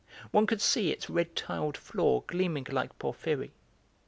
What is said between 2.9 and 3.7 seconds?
porphyry.